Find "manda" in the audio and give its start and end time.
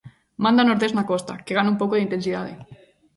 0.43-0.63